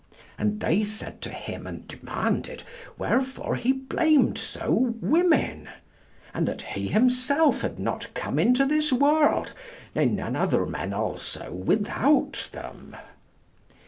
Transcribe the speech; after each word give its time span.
And 0.35 0.59
they 0.61 0.83
said 0.83 1.21
to 1.21 1.29
him 1.29 1.67
and 1.67 1.87
demanded 1.87 2.63
wherefore 2.97 3.55
he 3.55 3.71
blamed 3.71 4.35
so 4.39 4.95
women? 4.99 5.69
and 6.33 6.47
that 6.47 6.63
he 6.63 6.87
himself 6.87 7.61
had 7.61 7.77
not 7.77 8.11
come 8.15 8.39
into 8.39 8.65
this 8.65 8.91
world, 8.91 9.53
ne 9.93 10.05
none 10.07 10.35
other 10.35 10.65
men 10.65 10.91
also, 10.91 11.51
without 11.51 12.49
them. 12.51 12.95